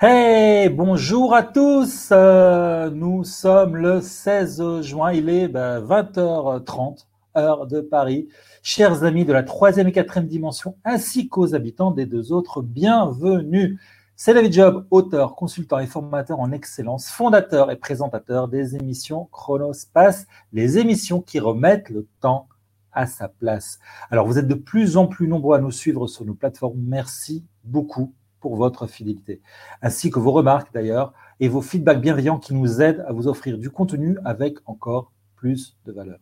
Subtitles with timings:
[0.00, 2.10] Hey, bonjour à tous.
[2.12, 7.04] Euh, nous sommes le 16 juin, il est 20h30,
[7.34, 8.28] ben, heure de Paris.
[8.62, 13.80] Chers amis de la troisième et quatrième dimension, ainsi qu'aux habitants des deux autres, bienvenue.
[14.14, 20.28] C'est David Job, auteur, consultant et formateur en excellence, fondateur et présentateur des émissions Chronospace,
[20.52, 22.46] les émissions qui remettent le temps
[22.92, 23.80] à sa place.
[24.12, 26.78] Alors, vous êtes de plus en plus nombreux à nous suivre sur nos plateformes.
[26.78, 29.40] Merci beaucoup pour votre fidélité,
[29.82, 33.58] ainsi que vos remarques d'ailleurs et vos feedbacks bienveillants qui nous aident à vous offrir
[33.58, 36.18] du contenu avec encore plus de valeur.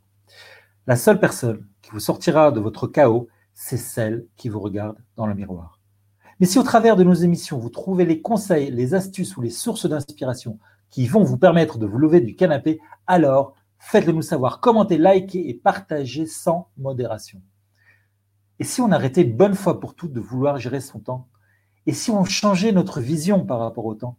[0.86, 5.26] La seule personne qui vous sortira de votre chaos, c'est celle qui vous regarde dans
[5.26, 5.80] le miroir.
[6.38, 9.50] Mais si au travers de nos émissions, vous trouvez les conseils, les astuces ou les
[9.50, 10.58] sources d'inspiration
[10.90, 15.48] qui vont vous permettre de vous lever du canapé, alors faites-le nous savoir, commentez, likez
[15.48, 17.40] et partagez sans modération.
[18.58, 21.28] Et si on arrêtait une bonne fois pour toutes de vouloir gérer son temps
[21.86, 24.16] et si on changeait notre vision par rapport au temps?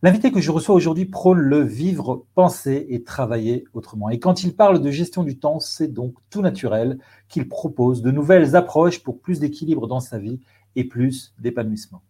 [0.00, 4.10] L'invité que je reçois aujourd'hui prône le vivre, penser et travailler autrement.
[4.10, 8.12] Et quand il parle de gestion du temps, c'est donc tout naturel qu'il propose de
[8.12, 10.38] nouvelles approches pour plus d'équilibre dans sa vie
[10.76, 12.02] et plus d'épanouissement.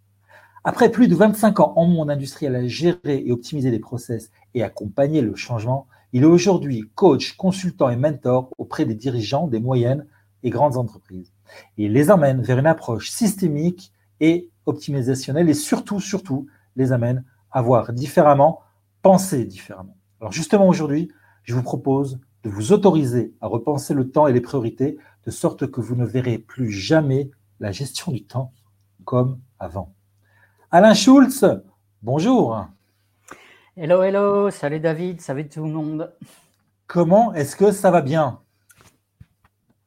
[0.65, 4.63] Après plus de 25 ans en monde industriel à gérer et optimiser des process et
[4.63, 10.07] accompagner le changement, il est aujourd'hui coach, consultant et mentor auprès des dirigeants des moyennes
[10.43, 11.33] et grandes entreprises.
[11.79, 17.63] il les emmène vers une approche systémique et optimisationnel et surtout, surtout, les amène à
[17.63, 18.61] voir différemment,
[19.03, 19.97] penser différemment.
[20.21, 21.11] Alors justement aujourd'hui,
[21.45, 25.71] je vous propose de vous autoriser à repenser le temps et les priorités de sorte
[25.71, 27.31] que vous ne verrez plus jamais
[27.61, 28.53] la gestion du temps
[29.05, 29.95] comme avant.
[30.71, 31.45] Alain Schulz,
[32.03, 32.67] bonjour.
[33.77, 36.13] Hello, hello, salut David, salut tout le monde.
[36.87, 38.41] Comment est-ce que ça va bien?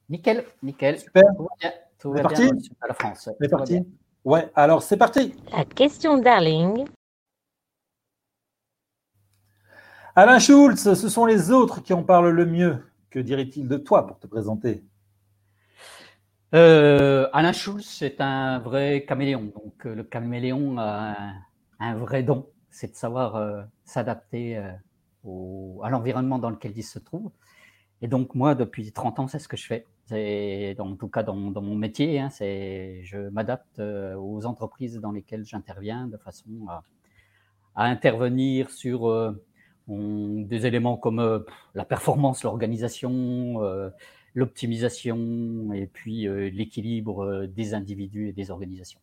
[0.09, 0.99] Nickel, nickel.
[0.99, 1.23] Super.
[1.37, 1.71] Tout va bien.
[1.99, 2.49] Tout va bien
[2.81, 3.29] à la France.
[3.39, 3.85] C'est parti?
[4.23, 5.33] Ouais, alors c'est parti.
[5.51, 6.85] La question Darling.
[10.15, 12.83] Alain Schulz, ce sont les autres qui en parlent le mieux.
[13.09, 14.83] Que dirait-il de toi pour te présenter?
[16.53, 19.51] Euh, Alain Schulz, c'est un vrai caméléon.
[19.55, 21.15] Donc euh, le caméléon a
[21.79, 27.31] un, vrai don, c'est de savoir euh, s'adapter à l'environnement dans lequel il se trouve.
[28.01, 29.87] Et donc moi, depuis 30 ans, c'est ce que je fais.
[30.11, 35.45] En tout cas dans, mon métier, hein, c'est je m'adapte euh, aux entreprises dans lesquelles
[35.45, 36.83] j'interviens de façon à,
[37.75, 39.31] intervenir sur euh,
[39.87, 41.39] des éléments comme euh,
[41.75, 43.61] la performance, l'organisation,
[44.35, 48.99] l'optimisation et puis l'équilibre des individus et des organisations.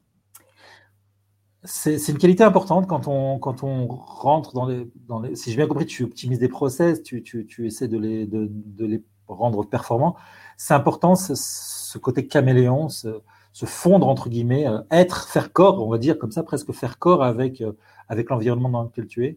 [1.64, 5.36] C'est une qualité importante quand on, quand on rentre dans les.
[5.36, 9.64] Si j'ai bien compris, tu optimises des process, tu, tu, tu essaies de les rendre
[9.64, 10.16] performants.
[10.56, 13.20] C'est important ce, côté caméléon, se,
[13.64, 17.24] fondre entre guillemets, euh, être, faire corps, on va dire comme ça, presque faire corps
[17.24, 17.72] avec, euh,
[18.08, 19.36] avec l'environnement dans lequel tu es.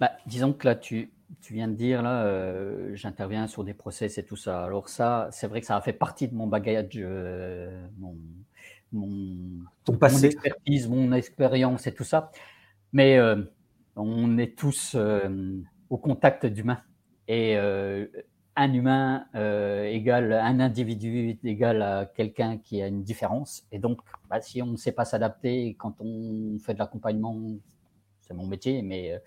[0.00, 1.10] Bah, disons que là, tu,
[1.40, 4.64] tu viens de dire, là, euh, j'interviens sur des process et tout ça.
[4.64, 6.98] Alors ça, c'est vrai que ça a fait partie de mon bagage,
[7.98, 8.16] mon,
[8.92, 10.26] mon, Ton passé.
[10.26, 12.30] expertise, mon expérience et tout ça.
[12.92, 13.18] Mais
[13.96, 14.96] on est tous
[15.90, 16.80] au contact d'humains.
[17.28, 17.56] Et
[18.56, 23.66] un humain euh, égale un individu égale à quelqu'un qui a une différence.
[23.72, 27.36] Et donc, bah, si on ne sait pas s'adapter quand on fait de l'accompagnement,
[28.26, 29.18] c'est mon métier, mais euh,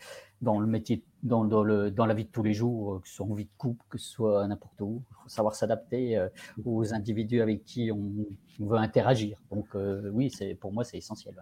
[0.42, 3.16] dans le métier, dans, dans, le, dans la vie de tous les jours, que ce
[3.16, 6.28] soit en vie de couple, que ce soit n'importe où, faut savoir s'adapter euh,
[6.66, 8.12] aux individus avec qui on,
[8.60, 9.42] veut interagir.
[9.52, 11.36] Donc, euh, oui, c'est pour moi, c'est essentiel.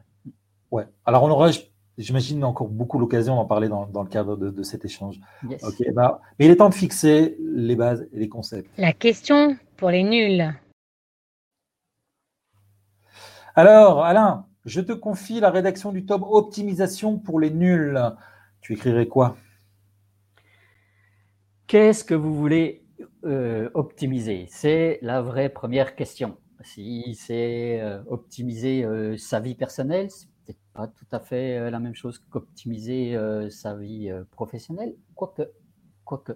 [0.71, 0.87] Ouais.
[1.05, 1.49] Alors, on aura
[1.97, 5.19] J'imagine encore beaucoup l'occasion d'en parler dans, le cadre de, cet échange.
[5.95, 8.69] Bah, mais il est temps de fixer les bases et les concepts.
[8.77, 10.53] La question pour les nuls.
[13.55, 17.99] Alors, Alain, je te confie la rédaction du tome Optimisation pour les nuls.
[18.61, 19.35] Tu écrirais quoi?
[21.65, 22.85] Qu'est-ce que vous voulez
[23.25, 24.45] euh, optimiser?
[24.49, 26.37] C'est la vraie première question.
[26.61, 30.09] Si c'est euh, optimiser euh, sa vie personnelle,
[30.73, 35.43] pas tout à fait euh, la même chose qu'optimiser euh, sa vie euh, professionnelle, quoique,
[36.05, 36.33] quoique.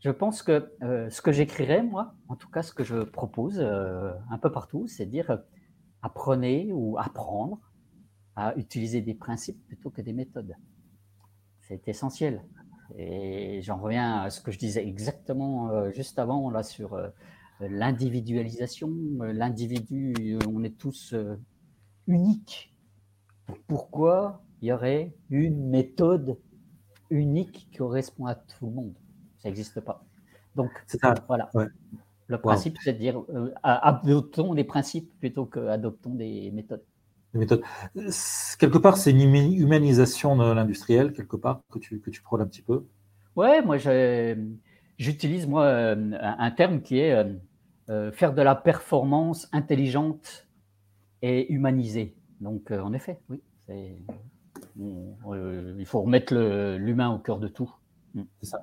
[0.00, 4.36] Je pense que ce que j'écrirais, moi, en tout cas ce que je propose un
[4.36, 5.38] peu partout, c'est dire
[6.02, 7.58] apprenez ou apprendre
[8.36, 10.56] à utiliser des principes plutôt que des méthodes.
[11.62, 12.44] C'est essentiel.
[12.98, 17.00] Et j'en reviens à ce que je disais exactement juste avant là sur
[17.60, 18.90] l'individualisation.
[19.20, 21.14] L'individu, on est tous
[22.06, 22.73] uniques
[23.66, 26.38] pourquoi il y aurait une méthode
[27.10, 28.94] unique qui correspond à tout le monde?
[29.38, 30.04] Ça n'existe pas.
[30.54, 30.70] Donc,
[31.28, 31.50] voilà.
[32.26, 36.82] Le principe, c'est de dire euh, adoptons des principes plutôt qu'adoptons des méthodes.
[37.34, 37.62] méthodes.
[38.58, 42.46] Quelque part, c'est une humanisation de l'industriel, quelque part, que tu, que tu prônes un
[42.46, 42.86] petit peu?
[43.36, 43.76] Ouais, moi,
[44.96, 47.26] j'utilise moi un terme qui est
[47.90, 50.46] euh, faire de la performance intelligente
[51.20, 52.16] et humanisée.
[52.44, 53.94] Donc, euh, en effet, oui, euh,
[55.78, 56.34] il faut remettre
[56.76, 57.72] l'humain au cœur de tout.
[58.14, 58.22] Mm.
[58.40, 58.60] C'est ça.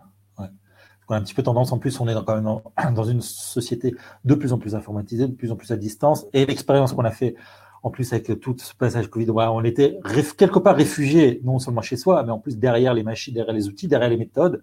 [1.10, 3.22] On a un petit peu tendance, en plus, on est dans, quand même dans, une
[3.22, 3.94] société
[4.24, 7.12] de plus en plus informatisée, de plus en plus à distance, et l'expérience qu'on a
[7.12, 7.36] fait,
[7.84, 10.00] en plus avec tout ce passage Covid, on était
[10.38, 13.68] quelque part réfugiés, non seulement chez soi, mais en plus derrière les machines, derrière les
[13.68, 14.62] outils, derrière les méthodes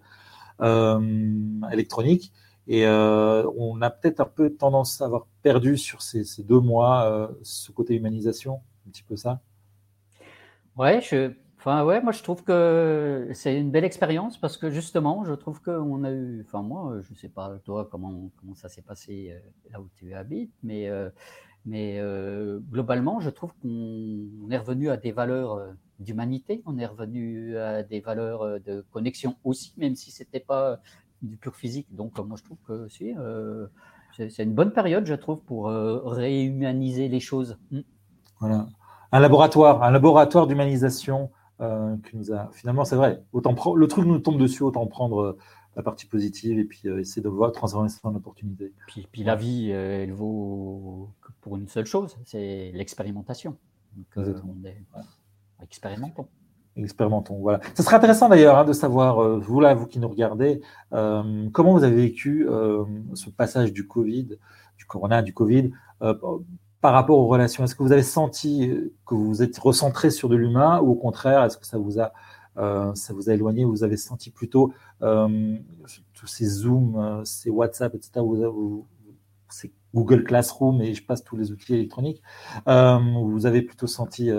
[1.71, 2.31] électroniques.
[2.69, 7.05] Et euh, on a peut-être un peu tendance à avoir perdu sur ces, deux mois
[7.05, 9.41] euh, ce côté humanisation, un petit peu ça.
[10.77, 11.01] Ouais,
[11.57, 15.61] enfin ouais, moi je trouve que c'est une belle expérience parce que justement, je trouve
[15.61, 19.39] qu'on a eu, enfin moi, je sais pas toi comment comment ça s'est passé euh,
[19.71, 20.89] là où tu habites, mais
[21.65, 22.01] mais
[22.71, 27.99] globalement, je trouve qu'on est revenu à des valeurs d'humanité, on est revenu à des
[27.99, 30.79] valeurs de connexion aussi, même si c'était pas
[31.21, 31.87] du pur physique.
[31.91, 33.67] Donc, moi, je trouve que si, euh,
[34.11, 37.57] c'est une bonne période, je trouve, pour euh, réhumaniser les choses.
[38.39, 38.67] Voilà.
[39.11, 41.31] Un laboratoire, un laboratoire d'humanisation
[41.61, 42.49] euh, qui nous a.
[42.53, 43.23] Finalement, c'est vrai.
[43.33, 45.37] Autant le truc nous tombe dessus, autant prendre
[45.75, 48.73] la partie positive et puis essayer de voir transformer ça en opportunité.
[48.87, 51.09] Puis, puis la vie, elle vaut
[51.41, 53.55] pour une seule chose, c'est l'expérimentation.
[53.95, 54.25] Donc,
[55.61, 56.27] expérimentons
[56.83, 57.39] expérimentons.
[57.39, 57.59] Voilà.
[57.75, 60.61] Ce serait intéressant d'ailleurs hein, de savoir, euh, vous là, vous qui nous regardez,
[60.93, 64.37] euh, comment vous avez vécu euh, ce passage du Covid,
[64.77, 65.71] du Corona, du Covid,
[66.81, 67.63] par rapport aux relations?
[67.63, 68.71] Est-ce que vous avez senti
[69.05, 72.11] que vous êtes recentré sur de l'humain ou au contraire, est-ce que ça vous a
[72.93, 78.19] ça vous a éloigné, vous avez senti plutôt tous ces Zoom, ces WhatsApp, etc.
[78.19, 78.85] Vous,
[79.49, 82.21] ces Google Classroom et je passe tous les outils électroniques.
[82.65, 84.29] vous avez plutôt senti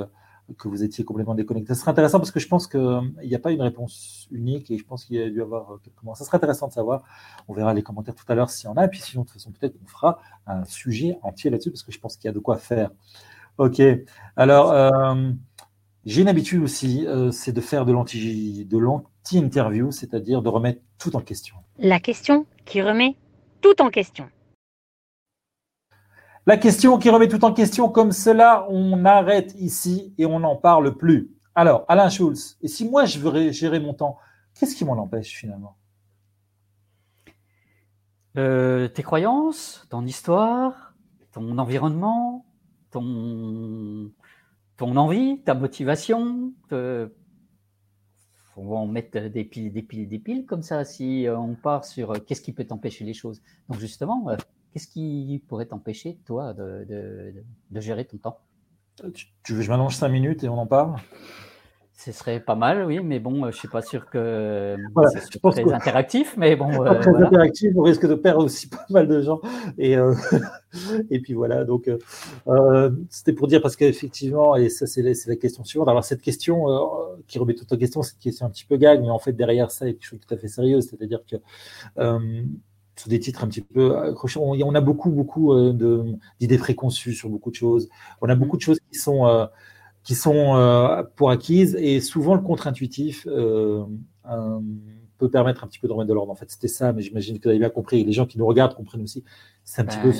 [0.58, 1.75] que vous étiez complètement déconnecté.
[1.75, 4.70] Ce serait intéressant parce que je pense qu'il euh, n'y a pas une réponse unique
[4.70, 6.14] et je pense qu'il y a dû avoir euh, quelques mois.
[6.14, 7.05] Ça serait intéressant de savoir.
[7.49, 8.85] On verra les commentaires tout à l'heure s'il y en a.
[8.85, 11.93] Et puis sinon, de toute façon, peut-être qu'on fera un sujet entier là-dessus parce que
[11.93, 12.91] je pense qu'il y a de quoi faire.
[13.58, 13.82] Ok.
[14.37, 15.31] Alors, euh,
[16.05, 21.56] j'ai une habitude aussi, c'est de faire de l'anti-interview, c'est-à-dire de remettre tout en question.
[21.79, 23.17] La question qui remet
[23.61, 24.29] tout en question.
[26.50, 30.56] La question qui remet tout en question comme cela, on arrête ici et on n'en
[30.56, 31.31] parle plus.
[31.55, 34.19] Alors, Alain Schulz, et si moi je veux gérer mon temps,
[34.58, 35.76] qu'est-ce qui m'en empêche finalement?
[38.37, 40.97] Euh, Tes croyances, ton histoire,
[41.31, 42.44] ton environnement,
[42.91, 44.11] ton,
[44.76, 46.53] ton envie, ta motivation.
[46.73, 47.11] On
[48.56, 52.11] va en mettre des piles, des piles, des piles comme ça si on part sur
[52.11, 53.41] euh, qu'est-ce qui peut t'empêcher les choses?
[53.69, 54.37] Donc justement, euh,
[54.72, 57.34] Qu'est-ce qui pourrait t'empêcher, toi, de,
[57.75, 58.38] gérer ton temps?
[59.14, 60.96] Tu, veux que je m'allonge cinq minutes et on en parle?
[61.93, 64.75] Ce serait pas mal, oui, mais bon, je suis pas sûr que
[65.28, 66.70] c'est très interactif, mais bon.
[66.81, 69.41] Euh, très interactif, on risque de perdre aussi pas mal de gens.
[69.77, 70.15] Et, euh,
[71.10, 71.91] et puis voilà, donc
[72.46, 75.89] euh, c'était pour dire parce qu'effectivement, et ça c'est la, question suivante.
[75.89, 76.65] Alors cette question
[77.27, 79.32] qui remet toute en question, c'est une question un petit peu gag, mais en fait
[79.32, 81.36] derrière ça, il y a quelque chose de tout à fait sérieux, c'est-à-dire que
[83.00, 84.42] sur des titres un petit peu accrochants.
[84.42, 86.04] On a beaucoup, beaucoup euh,
[86.38, 87.88] d'idées préconçues sur beaucoup de choses.
[88.20, 89.46] On a beaucoup de choses qui sont, euh,
[90.02, 93.26] qui sont euh, pour acquises et souvent le contre-intuitif
[95.19, 96.32] peut permettre un petit peu de remettre de l'ordre.
[96.32, 98.04] En fait, c'était ça, mais j'imagine que vous avez bien compris.
[98.04, 99.22] Les gens qui nous regardent comprennent aussi.
[99.64, 100.12] C'est un petit peu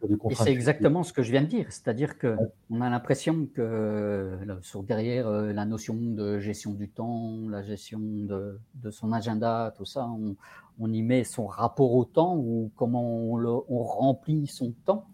[0.00, 1.66] sur, c'est exactement ce que je viens de dire.
[1.70, 8.00] C'est-à-dire qu'on a l'impression que sur derrière la notion de gestion du temps, la gestion
[8.00, 10.36] de, de son agenda, tout ça, on,
[10.80, 15.06] on y met son rapport au temps ou comment on, remplit son temps.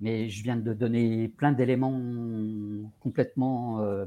[0.00, 2.00] Mais je viens de donner plein d'éléments
[3.00, 4.06] complètement euh,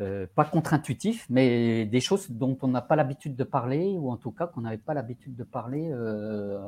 [0.00, 4.16] euh, pas contre-intuitifs, mais des choses dont on n'a pas l'habitude de parler, ou en
[4.16, 6.58] tout cas qu'on n'avait pas l'habitude de parler euh,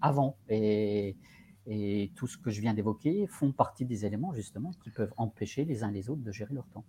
[0.00, 0.36] avant.
[0.48, 1.16] Et,
[1.68, 5.64] et, tout ce que je viens d'évoquer font partie des éléments justement qui peuvent empêcher
[5.64, 6.84] les uns les autres de gérer leur temps.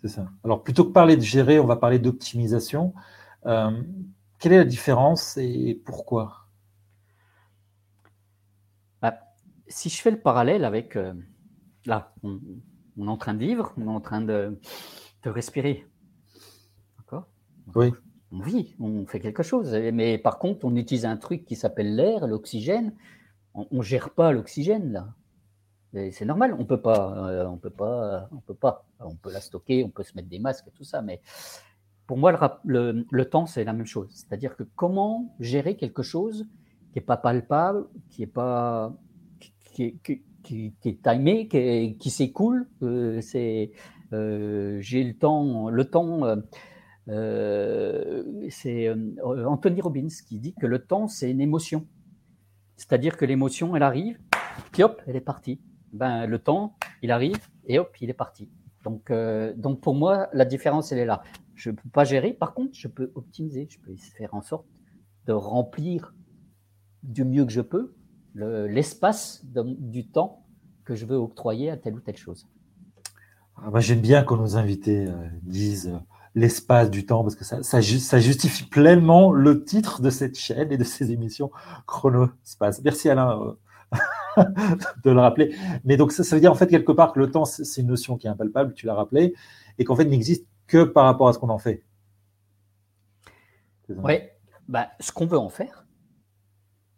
[0.00, 0.30] C'est ça.
[0.44, 2.94] Alors plutôt que parler de gérer, on va parler d'optimisation.
[4.38, 6.46] Quelle est la différence et pourquoi?
[9.00, 9.18] Bah,
[9.66, 11.14] Si je fais le parallèle avec, euh,
[11.86, 12.38] là, on,
[12.98, 14.58] est en train de vivre, on est en train de,
[15.24, 15.84] respirer.
[16.98, 17.26] D'accord?
[17.74, 17.92] Oui.
[18.30, 19.72] On vit, on fait quelque chose.
[19.92, 22.94] Mais par contre, on utilise un truc qui s'appelle l'air, l'oxygène.
[23.56, 25.08] On ne gère pas l'oxygène, là.
[26.10, 28.84] C'est normal, on peut pas, euh, on peut pas, on peut pas.
[29.00, 31.22] On peut la stocker, on peut se mettre des masques, tout ça, mais
[32.06, 34.10] pour moi, le, temps, c'est la même chose.
[34.12, 36.46] C'est-à-dire que comment gérer quelque chose
[36.92, 38.94] qui n'est pas palpable, qui n'est pas,
[39.72, 39.98] qui,
[40.42, 42.68] qui, est timé, qui, s'écoule.
[43.22, 43.72] c'est
[44.12, 46.20] j'ai le temps, le temps.
[48.50, 48.94] c'est
[49.24, 51.86] Anthony Robbins qui dit que le temps c'est une émotion,
[52.76, 54.18] c'est-à-dire que l'émotion elle arrive,
[54.72, 55.60] puis hop, elle est partie.
[55.92, 58.48] Ben le temps, il arrive et hop, il est parti.
[58.84, 59.12] Donc,
[59.56, 61.22] donc pour moi, la différence elle est là.
[61.54, 62.32] Je ne peux pas gérer.
[62.32, 63.66] Par contre, je peux optimiser.
[63.68, 64.66] Je peux faire en sorte
[65.26, 66.14] de remplir
[67.02, 67.94] du mieux que je peux
[68.34, 70.44] l'espace du temps
[70.84, 72.46] que je veux octroyer à telle ou telle chose.
[73.56, 75.98] Ah j'aime bien quand nos invités euh, disent euh,
[76.36, 80.76] l'espace du temps, parce que ça, ça, justifie pleinement le titre de cette chaîne et
[80.76, 81.50] de ces émissions
[81.86, 82.82] Chronospace.
[82.84, 84.42] Merci Alain euh,
[85.04, 85.56] de le rappeler.
[85.84, 87.88] Mais donc ça, ça veut dire en fait quelque part que le temps, c'est une
[87.88, 89.34] notion qui est impalpable, tu l'as rappelé,
[89.78, 91.82] et qu'en fait n'existe que par rapport à ce qu'on en fait.
[93.88, 94.14] Oui,
[94.68, 95.86] bah, ce qu'on veut en faire,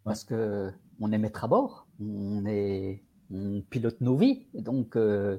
[0.02, 4.47] parce que on est maître à bord, on est on pilote nos vies.
[4.54, 5.38] Donc, euh,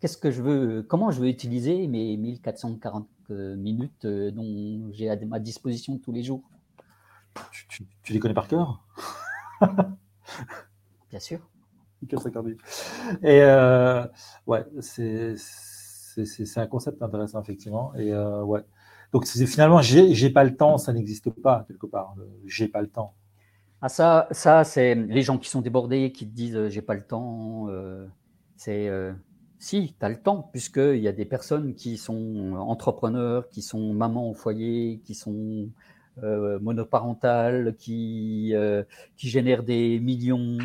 [0.00, 2.16] qu'est-ce que je veux, comment je veux utiliser mes
[3.30, 6.42] 1440 minutes euh, dont j'ai à ma disposition tous les jours
[7.68, 8.84] tu, les connais par cœur?
[11.10, 11.38] Bien sûr.
[13.22, 14.04] Et euh,
[14.46, 15.36] ouais, c'est
[16.56, 17.94] un concept intéressant effectivement.
[17.94, 18.64] Et ouais.
[19.12, 22.14] Donc finalement, j'ai pas le temps, ça n'existe pas quelque part.
[22.44, 23.14] J'ai pas le temps.
[23.80, 26.94] Ah ça, ça c'est les gens qui sont débordés, qui te disent euh, j'ai pas
[26.94, 27.68] le temps.
[27.68, 28.06] Euh,
[28.56, 29.12] c'est euh,
[29.58, 33.92] si, tu as le temps, puisqu'il y a des personnes qui sont entrepreneurs, qui sont
[33.92, 35.68] mamans au foyer, qui sont
[36.60, 38.52] monoparentales, qui,
[39.16, 40.58] qui génèrent des millions,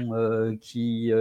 [0.61, 1.11] qui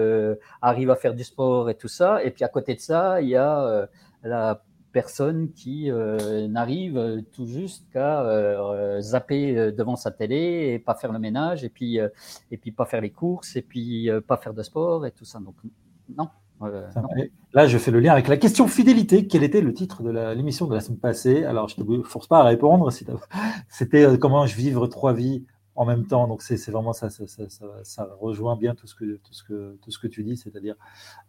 [0.63, 2.23] arrivent à faire du sport et tout ça.
[2.25, 3.89] Et puis à côté de ça, il y a
[4.23, 4.63] la
[4.93, 10.95] personne qui euh, n'arrive tout juste qu'à euh, zapper euh, devant sa télé et pas
[10.95, 11.99] faire le ménage et puis
[12.51, 15.41] et puis pas faire les courses et puis pas faire de sport et tout ça.
[15.41, 15.57] Donc
[16.17, 16.29] non.
[17.53, 19.27] Là, je fais le lien avec la question fidélité.
[19.27, 21.45] Quel était le titre de l'émission de la semaine passée?
[21.45, 22.91] Alors, je ne te force pas à répondre.
[23.69, 26.29] C'était comment je vivre trois vies en même temps.
[26.29, 27.45] Donc, c'est vraiment ça ça, ça
[27.83, 30.37] ça, rejoint bien tout ce que, tout ce que, tout ce que tu dis.
[30.37, 30.77] C'est-à-dire,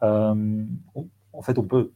[0.01, 1.91] en fait, on peut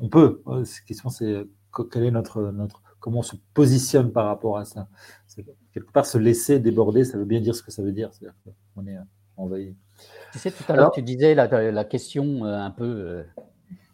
[0.00, 0.42] on peut.
[0.46, 1.46] La question, c'est
[1.90, 4.88] quel est notre, notre, comment on se positionne par rapport à ça?
[5.72, 8.10] Quelque part, se laisser déborder, ça veut bien dire ce que ça veut dire.
[8.12, 8.36] C'est-à-dire
[8.74, 8.96] qu'on est
[9.36, 9.76] envahi.
[10.32, 13.24] Tu sais, tout à l'heure, tu disais la, question euh, un peu, euh,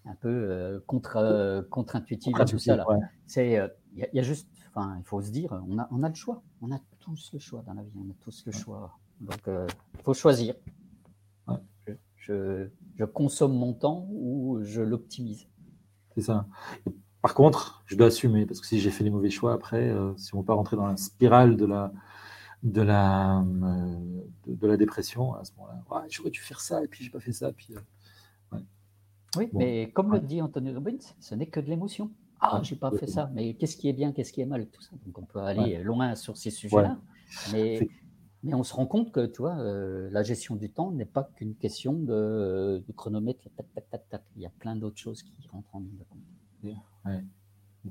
[0.05, 2.85] un peu euh, contre, contre-intuitive tout ça.
[3.27, 6.15] C'est, il y, a juste, enfin, il faut se dire, on a, on a le
[6.15, 6.43] choix.
[6.63, 7.93] On a tous le choix dans la vie.
[7.97, 8.99] On a tous le choix.
[9.21, 10.55] Donc, il faut choisir.
[12.17, 15.49] je, je consomme mon temps ou je l'optimise.
[16.15, 16.47] C'est ça.
[17.23, 20.35] par contre, je dois assumer, parce que si j'ai fait les mauvais choix après, si
[20.35, 21.93] on ne pas rentrer dans la spirale de la,
[22.63, 27.05] de la, euh, de, la dépression, à ce moment-là, j'aurais dû faire ça, et puis
[27.05, 27.53] j'ai pas fait ça.
[27.53, 28.59] Puis, euh,
[29.37, 32.11] Oui, mais comme le dit Anthony Robbins, ce n'est que de l'émotion.
[32.41, 34.83] Ah, j'ai pas fait ça, mais qu'est-ce qui est bien, qu'est-ce qui est mal, tout
[34.83, 34.93] ça.
[35.05, 36.99] Donc on peut aller loin sur ces sujets-là.
[37.53, 37.89] Mais
[38.45, 41.25] mais on se rend compte que, tu vois, euh, la gestion du temps n'est pas
[41.25, 44.23] qu'une question de, chronomètre, tac, tac, tac, tac.
[44.37, 46.75] Il y a plein d'autres choses qui rentrent en ligne de compte.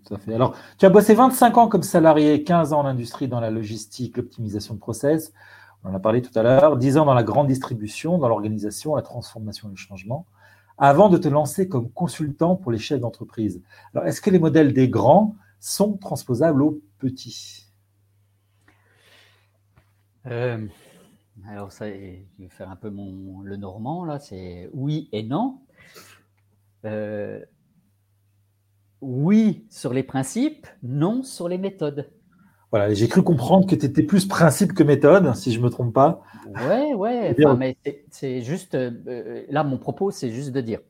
[0.04, 0.34] Tout à fait.
[0.34, 4.18] Alors, tu as bossé 25 ans comme salarié, 15 ans en industrie, dans la logistique,
[4.18, 5.34] l'optimisation de process.
[5.84, 6.78] On en a parlé tout à l'heure.
[6.78, 10.26] 10 ans dans la grande distribution, dans l'organisation, la transformation et le changement,
[10.78, 13.62] avant de te lancer comme consultant pour les chefs d'entreprise.
[13.94, 17.68] Alors, est-ce que les modèles des grands sont transposables aux petits?
[20.26, 20.68] Euh,
[21.48, 21.96] alors ça, je
[22.40, 25.60] vais faire un peu mon, le normand là, c'est oui et non.
[26.86, 27.44] Euh,
[29.02, 32.10] oui sur les principes, non sur les méthodes.
[32.72, 35.70] Voilà, j'ai cru comprendre que tu étais plus principe que méthode, si je ne me
[35.70, 36.22] trompe pas.
[36.68, 37.78] Ouais, ouais, mais
[38.10, 40.82] c'est juste, euh, là mon propos, c'est juste de dire,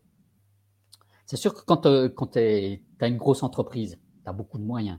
[1.26, 4.98] c'est sûr que quand, quand tu as une grosse entreprise, tu as beaucoup de moyens,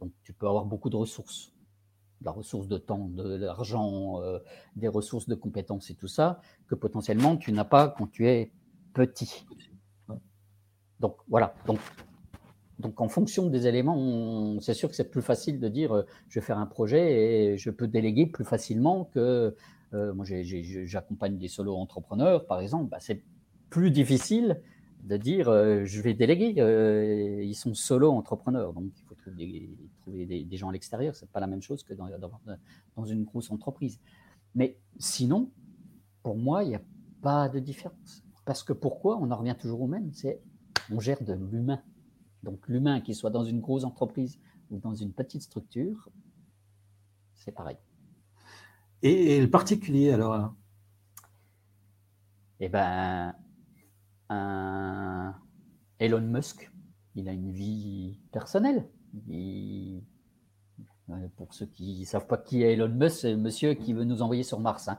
[0.00, 1.52] donc tu peux avoir beaucoup de ressources
[2.22, 4.38] la ressource de temps, de l'argent, euh,
[4.74, 8.52] des ressources de compétences et tout ça, que potentiellement tu n'as pas quand tu es
[8.94, 9.46] petit.
[10.98, 11.54] Donc voilà.
[11.66, 11.78] Donc,
[12.78, 16.38] donc en fonction des éléments, c'est sûr que c'est plus facile de dire euh, je
[16.38, 19.56] vais faire un projet et je peux déléguer plus facilement que
[19.94, 22.90] euh, moi j'accompagne des solo entrepreneurs par exemple.
[22.90, 23.22] Bah, c'est
[23.70, 24.60] plus difficile
[25.04, 26.54] de dire je vais déléguer.
[27.44, 31.14] ils sont solo entrepreneurs, donc il faut trouver des, gens à l'extérieur.
[31.14, 32.08] C'est pas la même chose que dans,
[32.96, 34.00] dans, une grosse entreprise.
[34.56, 35.50] Mais sinon,
[36.24, 36.82] pour moi, il n'y a
[37.22, 38.24] pas de différence.
[38.44, 39.18] Parce que pourquoi?
[39.20, 40.10] On en revient toujours au même.
[40.12, 40.40] C'est
[40.90, 41.80] on gère de l'humain.
[42.42, 44.38] Donc l'humain, qu'il soit dans une grosse entreprise
[44.70, 46.08] ou dans une petite structure,
[47.34, 47.76] c'est pareil.
[49.02, 50.54] Et, le particulier alors
[52.58, 52.70] eh
[54.28, 55.34] un
[55.98, 56.70] Elon Musk,
[57.14, 58.88] il a une vie personnelle.
[61.36, 64.22] pour ceux qui ne savent pas qui est Elon Musk, c'est monsieur qui veut nous
[64.22, 64.88] envoyer sur Mars.
[64.88, 64.98] Hein.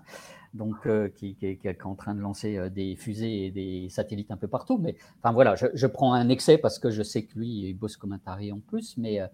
[0.57, 4.37] Donc, euh, qui, est en train de lancer euh, des fusées et des satellites un
[4.37, 4.77] peu partout.
[4.77, 7.97] Mais enfin voilà, je, prends un excès parce que je sais que lui, il bosse
[7.97, 8.97] comme un taré en plus.
[8.97, 9.27] Mais, euh,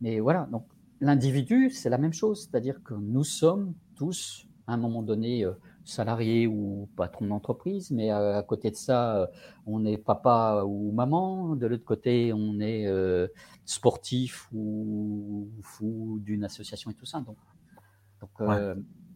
[0.00, 0.66] mais voilà, donc
[1.00, 2.42] l'individu, c'est la même chose.
[2.42, 5.46] C'est-à-dire que nous sommes tous, à un moment donné,
[5.86, 9.26] salarié ou patron d'entreprise, mais à, côté de ça, euh,
[9.66, 11.54] on est papa ou maman.
[11.54, 13.28] De l'autre côté, on est euh,
[13.64, 17.20] sportif ou, fou d'une association et tout ça.
[17.20, 17.36] Donc,
[18.20, 18.74] donc, euh,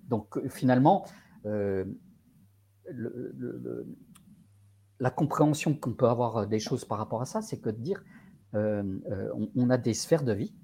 [0.08, 1.04] donc finalement,
[4.98, 8.04] la compréhension qu'on peut avoir des choses par rapport à ça, c'est que de dire,
[8.52, 10.54] on, a des sphères de vie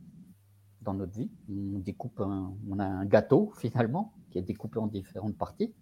[0.83, 1.31] dans notre vie.
[1.49, 5.75] On découpe, on a un gâteau finalement qui est découpé en différentes parties.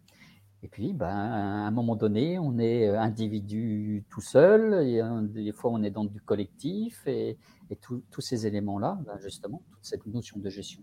[0.65, 5.53] Et puis, ben, à un moment donné, on est euh, individu tout seul, et des
[5.53, 7.37] fois on est dans du collectif, et,
[7.83, 10.81] tous ces éléments-là, ben, justement, toute cette notion de gestion,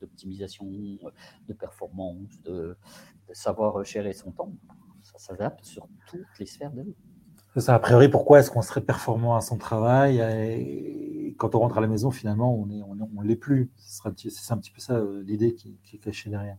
[0.00, 2.76] d'optimisation, de performance, de,
[3.32, 4.52] savoir gérer son temps,
[5.02, 6.96] ça s'adapte sur toutes les sphères de vie.
[7.54, 11.60] C'est ça, a priori, pourquoi est-ce qu'on serait performant à son travail et quand on
[11.60, 12.82] rentre à la maison, finalement, on ne
[13.16, 16.58] on, l'est plus C'est un petit peu ça euh, l'idée qui, qui est cachée derrière.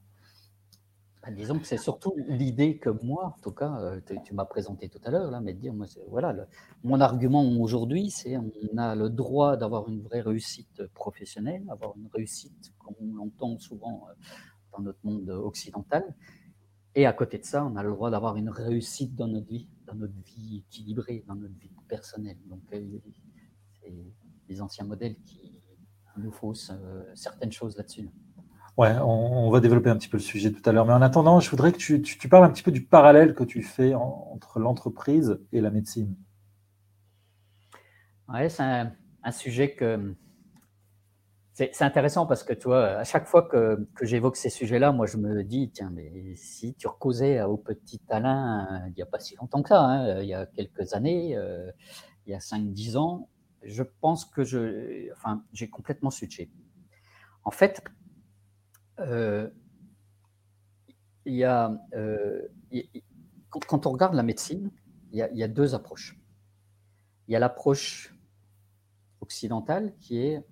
[1.29, 4.89] Bah, disons que c'est surtout l'idée que moi, en tout cas, euh, tu, m'as présenté
[4.89, 6.35] tout à l'heure, mais de dire, moi, voilà,
[6.83, 12.07] mon argument aujourd'hui, c'est on a le droit d'avoir une vraie réussite professionnelle, avoir une
[12.07, 14.13] réussite comme on l'entend souvent euh,
[14.71, 16.15] dans notre monde occidental,
[16.95, 19.67] et à côté de ça, on a le droit d'avoir une réussite dans notre vie,
[19.85, 22.37] dans notre vie équilibrée, dans notre vie personnelle.
[22.47, 22.83] Donc, euh,
[23.79, 23.93] c'est
[24.47, 25.61] les anciens modèles qui
[26.17, 26.73] nous faussent
[27.13, 28.09] certaines choses là-dessus.
[28.79, 30.85] Ouais, on, va développer un petit peu le sujet tout à l'heure.
[30.85, 33.61] Mais en attendant, je voudrais que tu, parles un petit peu du parallèle que tu
[33.61, 36.15] fais entre l'entreprise et la médecine.
[38.29, 40.15] Ouais, c'est un, sujet que.
[41.51, 45.17] C'est intéressant parce que, tu vois, à chaque fois que, j'évoque ces sujets-là, moi, je
[45.17, 49.19] me dis, tiens, mais si tu recausais au petit Alain, euh, il n'y a pas
[49.19, 51.69] si longtemps que ça, hein, il y a quelques années, euh,
[52.25, 53.27] il y a 5-10 ans,
[53.61, 55.11] je pense que.
[55.11, 56.49] Enfin, j'ai complètement switché.
[57.43, 57.91] En fait, euh,
[61.25, 62.41] il y a, euh,
[63.49, 64.71] quand, on regarde la médecine,
[65.11, 66.19] il y a, deux approches.
[67.27, 68.13] Il y a l'approche
[69.21, 70.43] occidentale qui est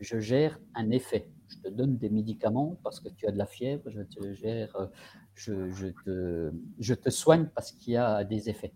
[0.00, 1.30] je gère un effet.
[1.48, 4.90] Je te donne des médicaments parce que tu as de la fièvre, je te gère,
[5.34, 8.72] je, te, je te soigne parce qu'il y a des effets.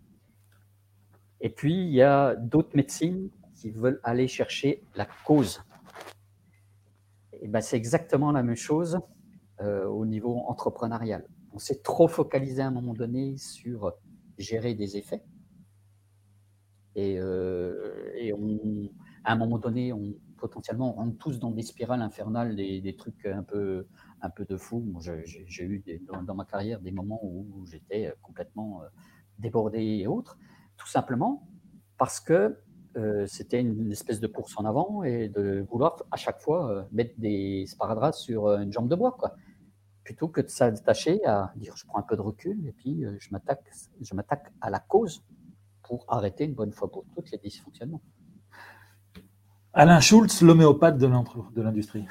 [1.41, 5.63] Et puis, il y a d'autres médecines qui veulent aller chercher la cause.
[7.41, 8.99] Et ben, c'est exactement la même chose
[9.61, 11.27] euh, au niveau entrepreneurial.
[11.53, 13.93] On s'est trop focalisé à un moment donné sur
[14.39, 15.25] gérer des effets.
[16.95, 18.89] Et, euh, et on,
[19.25, 22.95] à un moment donné, on, potentiellement, on rentre tous dans des spirales infernales, des, des
[22.95, 23.89] trucs un peu,
[24.23, 24.95] un peu de fou.
[25.01, 25.83] J'ai eu
[26.25, 28.87] dans, ma carrière des moments où, j'étais complètement euh,
[29.41, 30.39] débordé et autres,
[30.77, 31.49] tout simplement
[31.97, 32.57] parce que
[33.27, 37.65] c'était une espèce de course en avant et de vouloir à chaque fois mettre des
[37.69, 39.13] sparadraps sur une jambe de bois.
[39.13, 39.37] Quoi
[40.09, 43.15] plutôt que de s'attacher à dire je prends un peu de recul et puis euh,
[43.21, 43.63] je m'attaque,
[44.01, 45.23] je m'attaque à la cause
[45.83, 48.01] pour arrêter une bonne fois pour toutes les dysfonctionnements.
[49.75, 52.07] Alain Schultz, l'homéopathe de l'industrie.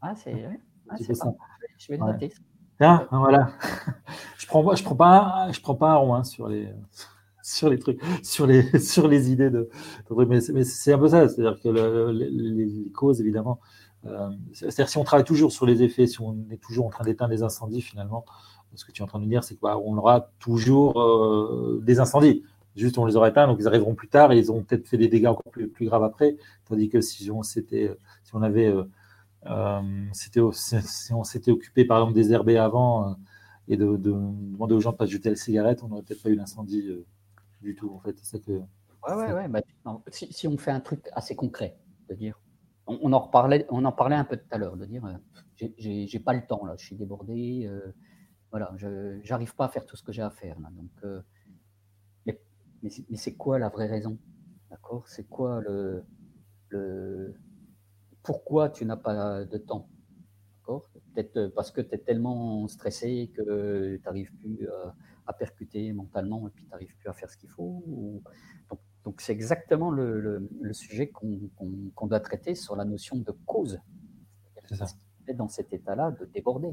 [0.00, 0.42] Ah, c'est
[0.88, 1.34] ah, ça.
[1.76, 2.32] Je vais le noter.
[2.78, 3.50] Tiens, voilà.
[4.38, 6.72] je prends, je prends pas, je prends pas un rond hein, sur les,
[7.42, 9.68] sur les trucs, sur les, sur les idées de,
[10.26, 13.60] mais c'est un peu ça, c'est-à-dire que les, causes, évidemment,
[14.06, 17.04] euh, c'est-à-dire si on travaille toujours sur les effets, si on est toujours en train
[17.04, 18.24] d'éteindre des incendies, finalement,
[18.74, 22.44] ce que tu es en train de dire, c'est qu'on aura toujours euh, des incendies.
[22.76, 24.98] Juste, on les aura éteints, donc ils arriveront plus tard et ils auront peut-être fait
[24.98, 26.36] des dégâts encore plus, plus graves après.
[26.66, 28.72] Tandis que si on s'était, si on avait,
[29.46, 33.16] euh, si on s'était occupé par exemple des herbés avant
[33.66, 36.30] et de, demander aux gens de ne pas jeter la cigarette, on n'aurait peut-être pas
[36.30, 36.88] eu l'incendie
[37.62, 37.92] du tout.
[37.92, 38.52] En fait, c'est que.
[38.52, 39.48] Ouais, ouais, ouais.
[39.48, 39.60] Bah,
[40.12, 41.76] si, si, on fait un truc assez concret,
[42.08, 42.14] de
[42.88, 46.64] on, en parlait un peu tout à l'heure, de dire euh, j'ai pas le temps
[46.64, 47.92] là, je suis débordé, euh,
[48.50, 50.56] voilà, je pas à faire tout ce que j'ai à faire
[51.04, 51.20] euh,
[52.26, 52.38] mais,
[53.16, 54.18] c'est quoi la vraie raison
[54.70, 55.08] D'accord?
[55.08, 56.04] C'est quoi le,
[56.68, 57.34] le
[58.22, 59.88] pourquoi tu n'as pas de temps
[61.14, 64.68] Peut-être parce que tu es tellement stressé que tu n'arrives plus
[65.26, 68.22] à, percuter mentalement et puis tu n'arrives plus à faire ce qu'il faut.
[69.18, 73.80] C'est exactement le, sujet qu'on doit traiter sur la notion de cause.
[75.26, 76.72] C'est dans cet état-là de déborder.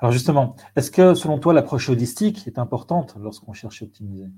[0.00, 4.28] Alors justement, est-ce que selon toi l'approche holistique est importante lorsqu'on cherche à optimiser?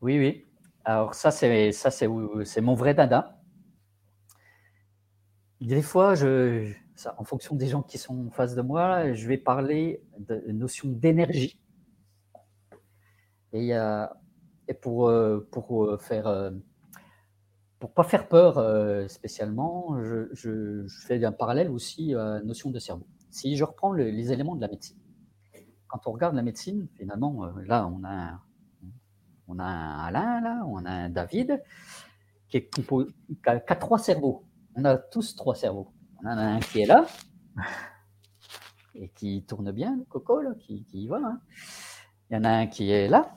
[0.00, 0.46] Oui, oui.
[0.84, 3.38] Alors ça, c'est ça, c'est mon vrai dada.
[5.60, 6.72] Des fois, je,
[7.16, 10.88] en fonction des gens qui sont en face de moi, je vais parler de notion
[10.88, 11.60] d'énergie.
[13.52, 14.16] Et, y a,
[14.68, 16.50] et pour, euh, pour faire euh,
[17.80, 22.70] pour pas faire peur euh, spécialement, je, je, fais un parallèle aussi à la notion
[22.70, 23.06] de cerveau.
[23.30, 24.98] Si je reprends les éléments de la médecine,
[25.86, 28.40] quand on regarde la médecine, finalement, là, on a
[29.48, 31.62] on a un Alain, là, on a un David,
[32.48, 32.68] qui,
[33.46, 34.44] a, trois cerveaux.
[34.74, 35.90] On a tous trois cerveaux.
[36.22, 37.06] On en a un qui est là,
[38.94, 41.16] et qui tourne bien, le coco, là, qui, y va.
[41.16, 41.40] Hein.
[42.30, 43.36] Il y en a un qui est là,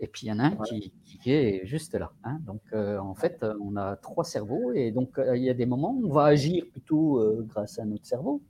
[0.00, 0.92] et puis il y en a un qui,
[1.26, 2.12] est juste là.
[2.22, 2.40] Hein.
[2.46, 5.66] Donc, euh, en fait, on a trois cerveaux, et donc euh, il y a des
[5.66, 8.42] moments où on va agir plutôt euh, grâce à notre cerveau.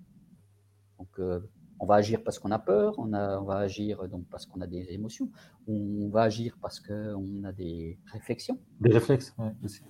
[0.99, 1.43] Donc,
[1.81, 4.93] on va agir parce qu'on a peur, on, va agir donc parce qu'on a des
[4.93, 5.31] émotions,
[5.69, 8.59] on va agir parce qu'on a des réflexions.
[8.81, 9.83] Des réflexes, oui, aussi.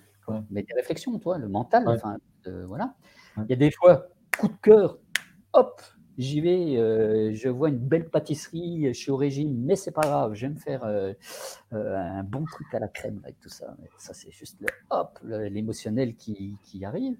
[0.50, 2.18] Mais des réflexions, toi, le mental, enfin,
[2.66, 2.94] voilà.
[3.38, 4.98] Il y a des fois, coup de cœur,
[5.54, 5.80] hop,
[6.18, 10.02] j'y vais, euh, je vois une belle pâtisserie, je suis au régime, mais c'est pas
[10.02, 11.14] grave, je vais me faire euh,
[11.72, 13.76] euh, un bon truc à la crème avec tout ça.
[13.96, 17.16] Ça, c'est juste le hop, l'émotionnel qui, qui, arrive.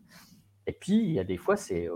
[0.66, 1.88] Et puis, il y a des fois, c'est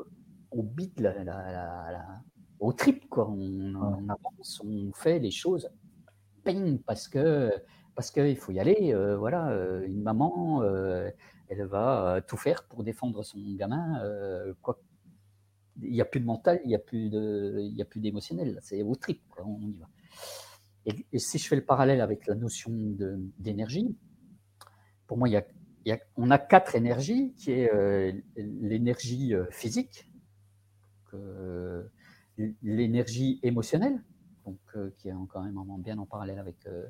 [0.53, 2.21] on bite la, la,
[2.61, 3.29] au trip, quoi.
[3.29, 5.69] On, avance, on fait les choses,
[6.45, 7.51] ping, parce que
[7.95, 8.93] parce qu'il faut y aller.
[8.95, 11.11] Euh, voilà, euh, une maman, euh,
[11.49, 14.01] elle va tout faire pour défendre son gamin.
[14.63, 14.79] quoi,
[15.83, 18.59] il n'y a plus de mental, il n'y a plus d'émotionnel.
[18.63, 19.89] C'est au trip, on y va.
[20.87, 22.71] Et, si je fais le parallèle avec la notion
[23.39, 23.97] d'énergie,
[25.07, 25.45] pour moi, y a,
[25.85, 30.09] y a, on a quatre énergies, qui est l'énergie physique,
[32.63, 34.03] l'énergie émotionnelle,
[34.45, 36.87] donc, euh, qui est quand même bien en parallèle avec, euh,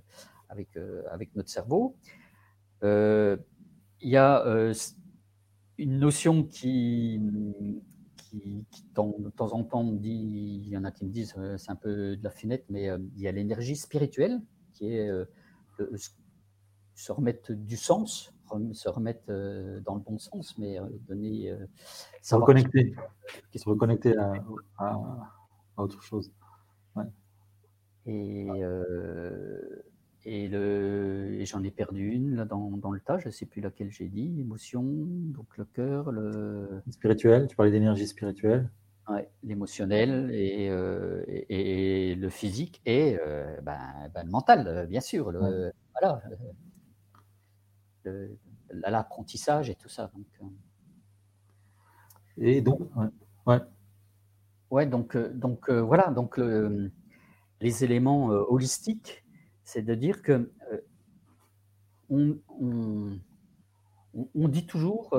[0.49, 1.97] avec, euh, avec notre cerveau.
[2.83, 4.73] Il y a
[5.79, 7.21] une notion qui,
[8.33, 11.71] qui, qui de temps en temps, dit, il y en a qui me disent c'est
[11.71, 14.41] un peu de la finette, mais il y a l'énergie spirituelle
[14.73, 15.11] qui est
[16.95, 18.33] se remettre du sens,
[18.73, 19.27] se remettre
[19.85, 21.55] dans le bon sens, mais donner.
[22.23, 22.95] se reconnecter,
[23.55, 24.15] se reconnecter
[24.79, 25.29] à,
[25.77, 26.33] autre chose.
[28.07, 29.83] Et, euh,
[30.25, 33.61] et, le, j'en ai perdu une là dans, dans le tas, je ne sais plus
[33.61, 36.83] laquelle j'ai dit, émotion, donc le cœur, le...
[36.91, 38.71] Spirituel, tu parlais d'énergie spirituelle.
[39.09, 43.79] Ouais, l'émotionnel et, euh, et, le physique et euh, ben,
[44.15, 45.33] ben, le mental, bien sûr.
[45.33, 46.23] Le, Voilà.
[48.71, 50.11] L'apprentissage et tout ça.
[50.15, 50.53] Donc,
[52.39, 52.81] et donc,
[53.47, 53.59] ouais.
[54.73, 56.39] Ouais, donc, euh, donc euh, voilà, donc
[57.61, 59.22] les éléments euh, holistiques,
[59.65, 60.51] c'est de dire que
[62.11, 62.39] on,
[64.35, 65.11] on, dit toujours,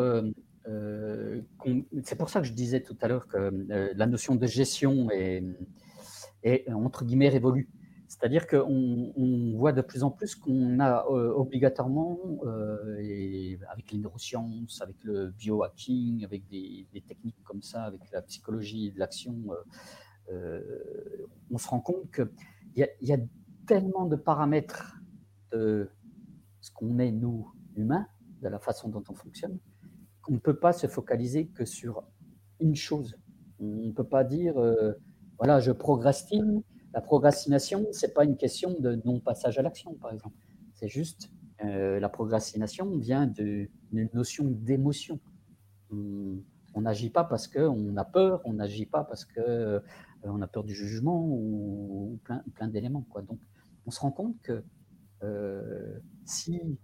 [2.03, 3.49] c'est pour ça que je disais tout à l'heure que
[3.95, 5.43] la notion de gestion est,
[6.43, 7.69] est entre guillemets révolue.
[8.13, 14.81] C'est-à-dire qu'on voit de plus en plus qu'on a euh, obligatoirement, euh, avec les neurosciences,
[14.81, 19.35] avec le biohacking, avec des, techniques comme ça, avec la psychologie de l'action,
[20.31, 20.61] euh,
[21.49, 22.29] on se rend compte qu'il
[22.75, 23.17] y, y, a
[23.67, 24.99] tellement de paramètres
[25.51, 25.89] de
[26.61, 28.07] ce qu'on est, nous, humains,
[28.41, 29.57] de la façon dont on fonctionne,
[30.21, 32.03] qu'on ne peut pas se focaliser que sur
[32.59, 33.15] une chose.
[33.59, 34.55] On ne peut pas dire,
[35.37, 40.13] voilà, je procrastine, la procrastination, ce n'est pas une question de non-passage à l'action, par
[40.13, 40.35] exemple.
[40.73, 41.31] C'est juste,
[41.63, 43.69] euh, la procrastination vient d'une
[44.13, 45.19] notion d'émotion.
[45.91, 49.79] On n'agit pas parce qu'on a peur, on n'agit pas parce qu'on euh,
[50.23, 53.05] a peur du jugement ou, plein, plein d'éléments.
[53.27, 53.39] Donc,
[53.85, 54.63] on se rend compte que
[55.23, 56.79] euh, si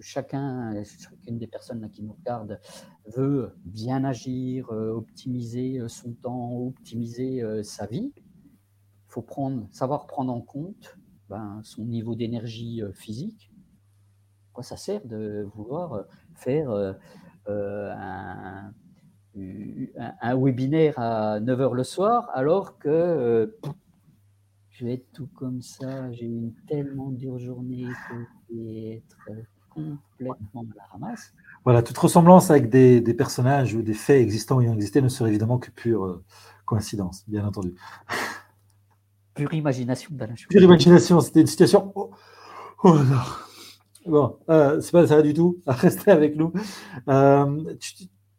[0.00, 2.60] chacun, chacune des personnes qui nous regardent
[3.16, 8.12] veut bien agir, optimiser son temps, optimiser sa vie,
[9.16, 10.98] faut prendre, savoir prendre en compte
[11.30, 13.50] ben, son niveau d'énergie euh, physique.
[14.52, 16.02] Quoi ça sert de vouloir euh,
[16.34, 16.92] faire euh,
[17.48, 18.72] un,
[20.20, 23.56] un, webinaire à 9h le soir alors que
[24.78, 28.14] je vais être tout comme ça, j'ai une tellement dure journée que
[28.50, 29.16] je vais être
[29.70, 31.32] complètement à la ramasse.
[31.64, 35.08] Voilà, toute ressemblance avec des, des, personnages ou des faits existants ou ayant existé ne
[35.08, 36.20] serait évidemment que pure
[36.66, 37.74] coïncidence, bien entendu.
[39.34, 41.92] Pure imagination d'Alain Pure imagination, c'était une situation.
[41.94, 42.10] Oh,
[42.84, 43.20] oh non.
[44.06, 45.60] Bon, euh, c'est pas ça du tout.
[45.66, 46.52] Restez avec nous.
[47.08, 47.74] Euh,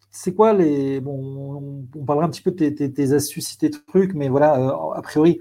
[0.09, 0.99] c'est quoi les.
[1.01, 4.93] Bon, on parlera un petit peu de tes, astuces et tes trucs, mais voilà, euh,
[4.93, 5.39] a priori,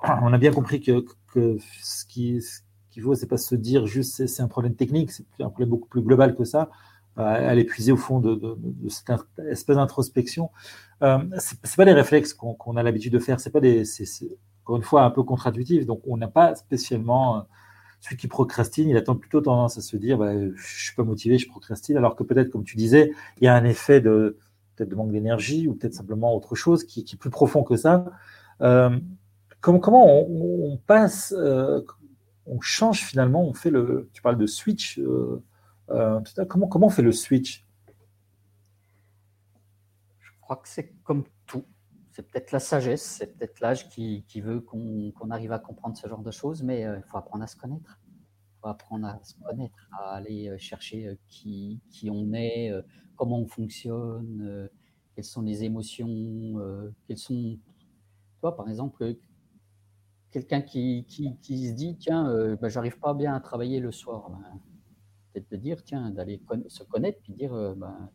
[0.00, 1.04] on a bien compris que,
[1.82, 2.40] ce qui,
[2.90, 5.88] qu'il faut, c'est pas se dire juste c'est un problème technique, c'est un problème beaucoup
[5.88, 6.70] plus global que ça.
[7.18, 8.40] Euh, à l'épuiser au fond de,
[8.88, 9.10] cette
[9.50, 10.50] espèce d'introspection.
[11.02, 13.82] Euh, c'est pas des réflexes qu'on a l'habitude de faire, c'est pas des,
[14.62, 15.84] encore une fois un peu contre-intuitif.
[15.84, 17.44] Donc on n'a pas spécialement
[18.00, 21.38] celui qui procrastine, il a plutôt tendance à se dire bah, je suis pas motivé,
[21.38, 24.38] je procrastine, alors que peut-être, comme tu disais, il y a un effet de
[24.76, 27.76] peut-être de manque d'énergie ou peut-être simplement autre chose qui, qui, est plus profond que
[27.76, 28.04] ça.
[28.60, 28.96] Euh,
[29.60, 31.84] comment, comment on, passe, euh,
[32.46, 34.08] on change finalement, on fait le.
[34.12, 34.98] Tu parles de switch.
[34.98, 35.42] Euh,
[35.90, 37.66] euh comment, comment on fait le switch?
[40.20, 41.64] Je crois que c'est comme tout
[42.10, 46.22] c'est peut-être la sagesse, c'est peut-être l'âge qui, veut qu'on arrive à comprendre ce genre
[46.22, 48.00] de choses, mais il faut apprendre à se connaître.
[48.02, 52.72] Il faut apprendre à se connaître, à aller chercher qui, qui on est,
[53.14, 54.68] comment on fonctionne,
[55.14, 56.56] quelles sont les émotions,
[57.06, 57.56] quelles sont.
[58.40, 59.14] Toi, par exemple,
[60.30, 64.30] quelqu'un qui, qui, se dit tiens, ben, j'arrive pas bien à travailler le soir.
[64.30, 64.60] Ben,
[65.32, 68.10] peut-être de dire tiens, d'aller se connaître puis dire ben,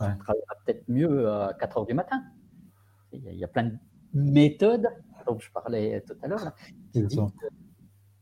[0.00, 0.16] ouais.
[0.18, 2.22] travaillera peut-être mieux à 4 heures du matin.
[3.12, 3.78] Il y, a, plein de
[4.12, 4.86] méthodes
[5.26, 6.54] dont je parlais tout à l'heure,
[6.92, 7.50] qui disent qu'il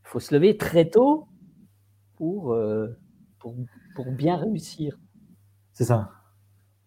[0.03, 1.27] faut se lever très tôt
[2.15, 2.87] pour, euh,
[3.39, 3.55] pour,
[3.95, 4.97] pour, bien réussir.
[5.73, 6.11] C'est ça.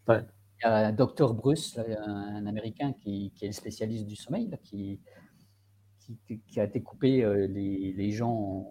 [0.08, 0.24] Il
[0.62, 5.00] y a un docteur Bruce, un, Américain qui, qui, est le spécialiste du sommeil, qui,
[6.46, 8.66] qui, a découpé euh, les, les gens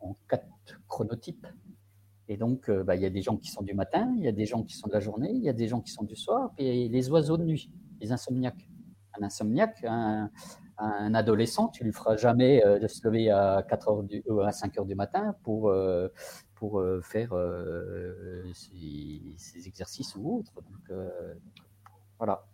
[0.00, 0.46] en, quatre
[0.86, 1.46] chronotypes.
[2.28, 4.28] Et donc, euh, bah, il y a des gens qui sont du matin, il y
[4.28, 6.04] a des gens qui sont de la journée, il y a des gens qui sont
[6.04, 8.68] du soir, et les oiseaux de nuit les insomniaques.
[9.18, 10.30] Un insomniaque, un,
[11.14, 14.78] adolescent, tu lui feras jamais euh, de se lever à 4 heures du, à 5
[14.78, 15.72] heures du matin pour,
[16.54, 17.34] pour faire
[18.54, 20.54] ses, exercices ou autres.
[20.54, 20.98] Donc,
[22.18, 22.44] voilà.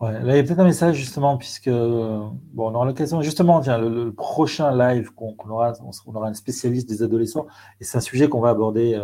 [0.00, 3.60] Ouais, là, il y a peut-être un message justement, puisque bon, on aura l'occasion, justement,
[3.60, 7.48] tiens, le, prochain live qu'on aura, on, aura un spécialiste des adolescents,
[7.80, 8.94] et c'est un sujet qu'on va aborder,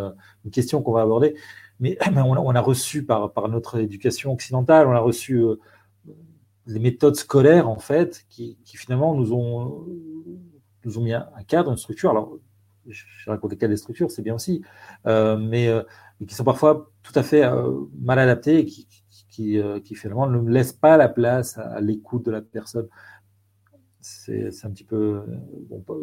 [0.44, 1.35] une question qu'on va aborder.
[1.80, 5.57] Mais, on, a reçu par, notre éducation occidentale, on a reçu euh,
[6.66, 9.87] les méthodes scolaires, en fait, qui, finalement nous ont,
[10.85, 12.11] nous ont mis un, cadre, une structure.
[12.11, 12.38] Alors,
[12.87, 14.62] je raconte le cas des structures, c'est bien aussi,
[15.07, 15.83] euh, mais, euh,
[16.26, 17.42] qui sont parfois tout à fait
[18.00, 18.87] mal adaptées et qui,
[19.35, 22.88] qui, qui, finalement ne laissent pas la place à, l'écoute de la personne.
[24.01, 25.23] C'est un petit peu.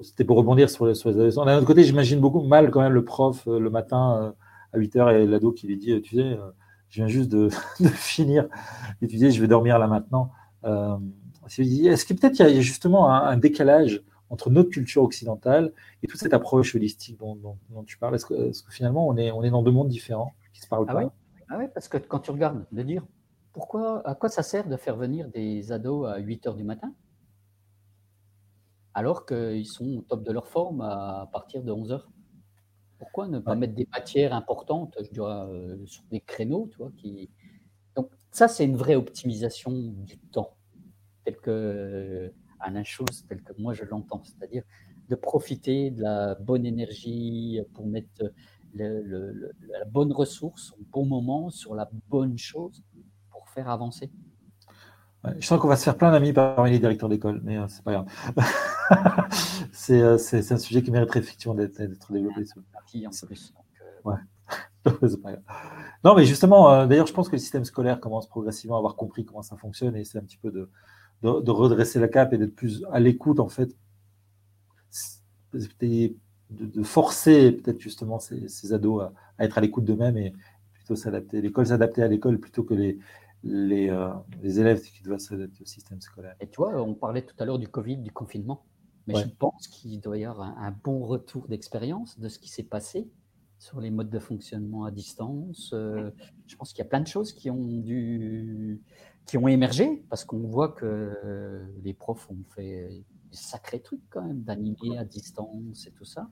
[0.02, 1.46] C'était pour rebondir sur, les, sur les adolescents.
[1.46, 4.34] D'un autre côté, j'imagine beaucoup mal quand même le prof le matin
[4.74, 6.52] à 8 heures et l'ado qui lui dit, tu sais, euh,
[6.90, 7.50] je viens juste de,
[7.94, 8.48] finir
[9.02, 10.32] d'étudier, je vais dormir là maintenant.
[10.66, 10.98] Euh,
[11.58, 16.20] est-ce que peut-être il y a justement un, décalage entre notre culture occidentale et toute
[16.20, 18.16] cette approche holistique dont, tu parles?
[18.16, 20.94] Est-ce que, finalement on est, on est dans deux mondes différents qui se parlent ah
[20.94, 21.14] pas?
[21.50, 23.04] ah oui, parce que quand tu regardes, de dire
[23.54, 26.94] pourquoi, à quoi ça sert de faire venir des ados à 8 heures du matin
[28.94, 32.10] alors qu'ils sont au top de leur forme à partir de 11 heures?
[33.00, 36.92] Pourquoi ne pas mettre des matières importantes, je dirais, euh, sur des créneaux, tu vois,
[36.98, 37.30] qui...
[37.96, 40.56] Donc, ça, c'est une vraie optimisation du temps,
[41.26, 44.64] tel que euh, Alain Chose, tel que moi je l'entends, c'est-à-dire
[45.10, 48.32] de profiter de la bonne énergie pour mettre
[48.74, 52.84] la bonne ressource au bon moment sur la bonne chose
[53.54, 54.12] faire avancer
[55.40, 57.84] je sens qu'on va se faire plein d'amis parmi les directeurs d'école, mais euh, c'est
[57.84, 58.08] pas grave.
[59.90, 62.46] Euh, c'est un sujet qui mériterait effectivement d'être développé.
[64.06, 64.16] Euh,
[66.04, 69.26] non, mais justement, d'ailleurs, je pense que le système scolaire commence progressivement à avoir compris
[69.26, 70.70] comment ça fonctionne et c'est un petit peu de,
[71.24, 73.76] de, redresser la cape et d'être plus à l'écoute, en fait,
[75.54, 76.16] de,
[76.50, 80.34] de forcer peut-être justement ces, ces ados à, à, être à l'écoute d'eux-mêmes et
[80.74, 81.42] plutôt s'adapter.
[81.42, 83.00] L'école s'adapter à l'école plutôt que les,
[83.44, 84.10] les, euh,
[84.42, 86.36] les élèves qui doivent s'adapter au système scolaire.
[86.40, 88.66] Et tu vois, on parlait tout à l'heure du Covid, du confinement,
[89.08, 92.64] mais je pense qu'il doit y avoir un, bon retour d'expérience de ce qui s'est
[92.64, 93.10] passé
[93.58, 95.72] sur les modes de fonctionnement à distance.
[95.74, 96.12] Euh,
[96.48, 98.82] je pense qu'il y a plein de choses qui ont dû,
[99.26, 104.22] qui ont émergé parce qu'on voit que les profs ont fait des sacrés trucs quand
[104.22, 106.30] même d'animer à distance et tout ça.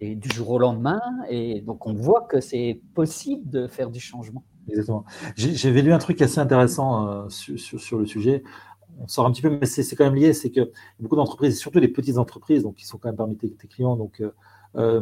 [0.00, 4.00] Et du jour au lendemain, et donc on voit que c'est possible de faire du
[4.00, 4.44] changement.
[4.68, 5.04] Exactement.
[5.36, 8.42] J'avais lu un truc assez intéressant euh, sur, le sujet.
[9.00, 10.32] On sort un petit peu, mais c'est quand même lié.
[10.32, 13.50] C'est que beaucoup d'entreprises, surtout les petites entreprises, donc qui sont quand même parmi tes,
[13.68, 14.30] clients, donc euh,
[14.76, 15.00] euh,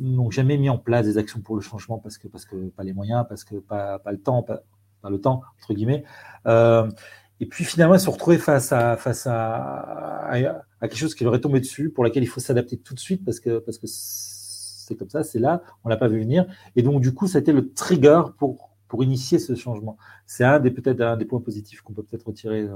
[0.00, 2.84] n'ont jamais mis en place des actions pour le changement parce que parce que pas
[2.84, 4.62] les moyens, parce que pas, pas le temps, pas,
[5.08, 6.04] le temps entre guillemets.
[6.46, 11.34] et puis finalement, ils se sont face à face à, à, quelque chose qui leur
[11.34, 13.86] est tombé dessus, pour laquelle il faut s'adapter tout de suite parce que parce que
[13.86, 16.46] c'est comme ça, c'est là, on l'a pas vu venir.
[16.76, 19.96] Et donc du coup, ça a été le trigger pour pour initier ce changement.
[20.26, 22.68] C'est un des peut-être un des points positifs qu'on peut peut-être retirer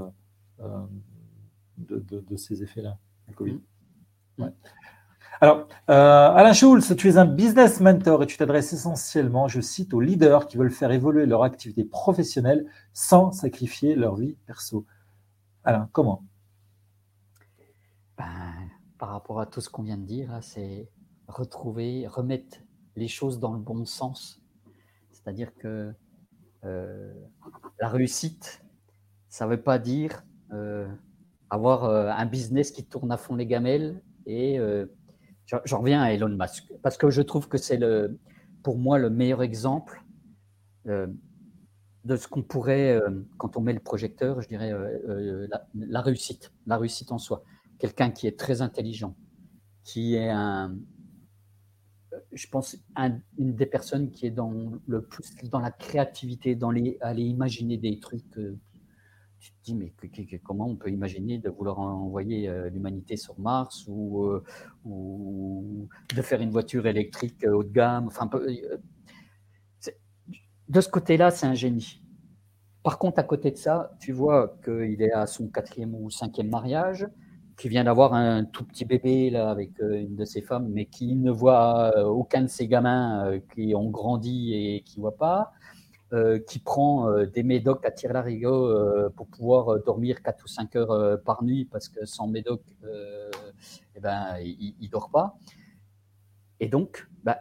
[1.77, 2.97] de, ces effets-là,
[3.35, 3.59] Covid.
[4.37, 4.45] Mmh.
[5.41, 9.99] Alors, Alain Schulz, tu es un business mentor et tu t'adresses essentiellement, je cite, aux
[9.99, 14.85] leaders qui veulent faire évoluer leur activité professionnelle sans sacrifier leur vie perso.
[15.65, 16.23] Alain, comment?
[18.17, 18.53] Ben,
[18.97, 20.89] Par rapport à tout ce qu'on vient de dire, c'est
[21.27, 22.59] retrouver, remettre
[22.95, 24.41] les choses dans le bon sens.
[25.11, 25.91] C'est-à-dire que euh,
[27.79, 28.63] la réussite,
[29.29, 30.87] ça ne veut pas dire euh,
[31.49, 34.01] avoir euh, un business qui tourne à fond les gamelles.
[34.25, 34.59] Et
[35.45, 38.17] j'en reviens à Elon Musk, parce que je trouve que c'est le,
[38.63, 40.03] pour moi le meilleur exemple
[40.85, 42.99] de ce qu'on pourrait,
[43.37, 44.73] quand on met le projecteur, je dirais
[45.75, 47.43] la, réussite, la réussite en soi.
[47.77, 49.15] Quelqu'un qui est très intelligent,
[49.83, 50.75] qui est un,
[52.35, 52.77] je pense,
[53.37, 54.53] une des personnes qui est dans
[54.87, 58.37] le plus dans la créativité, dans les aller imaginer des trucs.
[58.37, 58.59] Euh,
[59.39, 59.93] tu te dis, mais
[60.43, 64.43] comment on peut imaginer de vouloir envoyer euh, l'humanité sur Mars ou, euh,
[64.85, 68.29] ou de faire une voiture électrique haut de gamme Enfin,
[70.67, 72.01] de ce côté-là, c'est un génie.
[72.83, 76.49] Par contre, à côté de ça, tu vois qu'il est à son quatrième ou cinquième
[76.49, 77.07] mariage
[77.57, 80.85] qui vient d'avoir un tout petit bébé là avec euh, une de ses femmes, mais
[80.85, 85.01] qui ne voit euh, aucun de ses gamins euh, qui ont grandi et qui ne
[85.01, 85.51] voit pas,
[86.47, 91.43] qui prend des médocs à la larigot pour pouvoir dormir 4 ou 5 heures par
[91.43, 92.61] nuit parce que sans médoc,
[93.95, 95.35] eh ben, il ne dort pas.
[96.61, 97.39] Et donc, bah,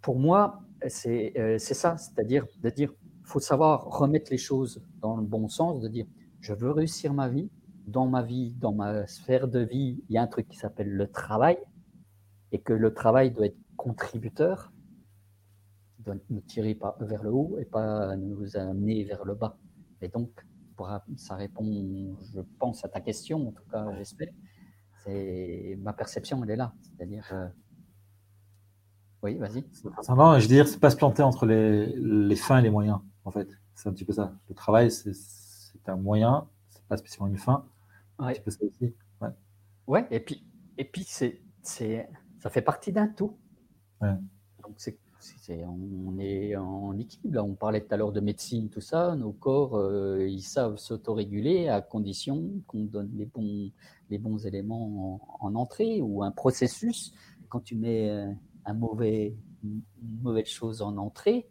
[0.00, 2.92] pour moi, c'est ça, c'est-à-dire de dire,
[3.24, 6.06] faut savoir remettre les choses dans le bon sens, de dire,
[6.40, 7.50] je veux réussir ma vie,
[7.86, 10.90] dans ma vie, dans ma sphère de vie, il y a un truc qui s'appelle
[10.90, 11.58] le travail,
[12.52, 14.72] et que le travail doit être contributeur,
[15.98, 19.56] doit nous tirer vers le haut et pas nous amener vers le bas.
[20.00, 20.30] Et donc,
[21.16, 24.28] ça répond, je pense, à ta question, en tout cas, j'espère.
[25.02, 26.72] C'est ma perception, elle est là.
[26.82, 27.48] C'est-à-dire, euh,
[29.22, 29.64] oui, vas-y.
[30.38, 33.30] Je veux dire, c'est pas se planter entre les, les fins et les moyens, en
[33.30, 33.48] fait.
[33.74, 34.32] C'est un petit peu ça.
[34.48, 37.64] Le travail, c'est un moyen, c'est pas spécialement une fin.
[39.20, 39.28] Ouais.
[39.86, 40.06] Ouais.
[40.10, 40.44] et puis,
[40.78, 43.36] et puis c'est, c'est, ça fait partie d'un tout.
[44.62, 44.98] Donc c'est,
[45.64, 47.42] on est en équilibre.
[47.42, 49.14] On parlait tout à l'heure de médecine, tout ça.
[49.16, 53.70] Nos corps, euh, ils savent s'autoréguler à condition qu'on donne les bons,
[54.10, 57.12] les bons éléments en, entrée ou un processus.
[57.48, 58.32] Quand tu mets euh,
[58.64, 59.82] un mauvais, une
[60.22, 61.48] mauvaise chose en entrée,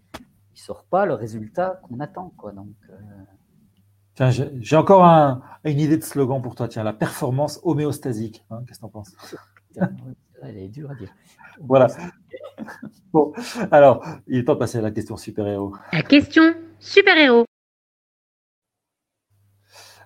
[0.54, 2.34] il sort pas le résultat qu'on attend.
[2.38, 2.52] Quoi.
[2.52, 2.94] Donc, euh,
[4.16, 5.04] Tiens, j'ai encore
[5.64, 6.68] une idée de slogan pour toi.
[6.68, 8.46] Tiens, la performance homéostasique.
[8.52, 9.16] Hein, qu'est-ce que tu en penses?
[10.44, 11.12] Elle est dure à dire.
[11.60, 11.88] Voilà.
[13.12, 13.34] Bon,
[13.72, 15.76] alors, il est temps de passer à la question super-héros.
[15.92, 17.46] La question super-héros.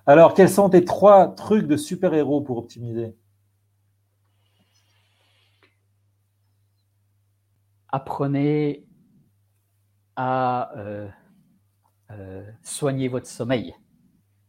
[0.06, 3.14] Alors, quels sont tes trois trucs de super-héros pour optimiser?
[7.88, 8.86] Apprenez
[10.16, 11.08] à euh,
[12.10, 13.74] euh, soigner votre sommeil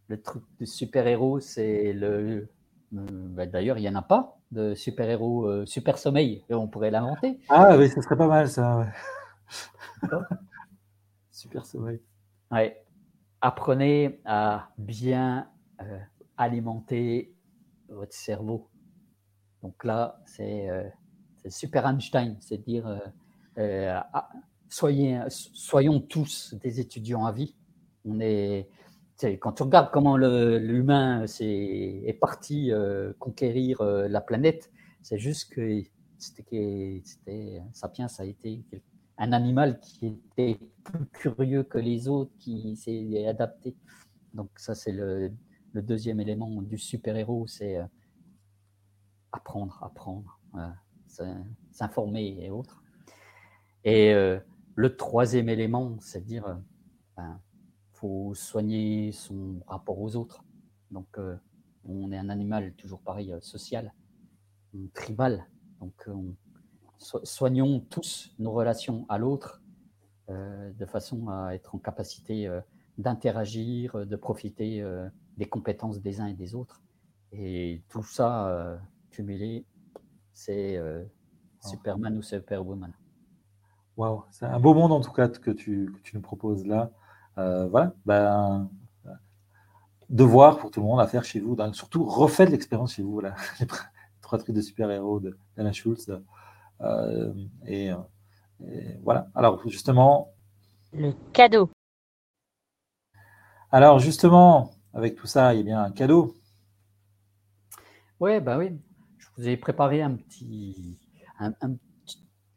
[0.10, 2.50] le truc de super-héros, c'est le.
[2.96, 6.44] Euh, bah, d'ailleurs, il n'y en a pas de super-héros euh, super sommeil.
[6.50, 7.40] Et on pourrait l'inventer.
[7.48, 8.88] Ah oui, ce serait pas mal ça.
[11.32, 12.02] super sommeil.
[12.52, 12.84] Ouais.
[13.42, 15.48] Apprenez à bien
[15.82, 16.00] euh,
[16.38, 17.34] alimenter
[17.88, 18.68] votre cerveau.
[19.62, 20.70] Donc là, c'est
[21.48, 23.02] super Einstein, c'est dire
[23.58, 24.30] ah,
[24.70, 27.56] soyez, soyons tous des étudiants à vie.
[28.06, 28.70] On est,
[29.22, 35.84] quand tu regardes comment l'humain est, parti euh, conquérir euh, la planète, c'est juste que
[36.18, 38.64] c'était Sapiens a été
[39.18, 43.76] un animal qui était plus curieux que les autres, qui s'est adapté.
[44.34, 45.32] Donc ça, c'est le,
[45.74, 47.86] deuxième élément du super-héros, c'est euh,
[49.32, 50.40] apprendre, apprendre,
[51.72, 52.84] s'informer et autres.
[53.84, 54.14] Et
[54.76, 56.60] le troisième élément, c'est dire,
[57.16, 57.40] ben,
[58.00, 60.44] faut soigner son rapport aux autres.
[60.92, 61.36] Donc, euh,
[61.86, 63.94] on est un animal toujours pareil, euh, social,
[64.94, 65.48] tribal.
[65.82, 66.14] Donc, euh,
[67.24, 69.62] soignons tous nos relations à l'autre
[70.28, 72.48] de façon à être en capacité
[73.00, 74.86] d'interagir, de profiter
[75.38, 76.84] des compétences des uns et des autres.
[77.32, 78.80] Et tout ça
[79.10, 79.66] cumulé,
[80.34, 80.80] c'est
[81.62, 82.94] Superman ou Superwoman.
[83.98, 86.92] Waouh, c'est un beau monde en tout cas que tu, que tu nous proposes là.
[87.40, 88.70] Euh, voilà, ben,
[90.10, 91.56] devoir pour tout le monde à faire chez vous.
[91.74, 93.14] surtout, refaites l'expérience chez vous.
[93.14, 93.36] Voilà.
[93.60, 93.68] Les
[94.22, 95.22] trois trucs de super-héros
[95.56, 96.12] d'Alain Schulz.
[96.82, 97.34] Euh,
[97.66, 97.92] et,
[98.68, 99.28] et, voilà.
[99.36, 100.34] Alors, justement.
[100.92, 101.70] Le cadeau.
[103.72, 106.36] Alors justement, avec tout ça, il y a bien un cadeau.
[108.20, 108.72] Ouais, bah oui.
[109.20, 110.98] Je vous ai préparé un petit,
[111.40, 111.76] un, un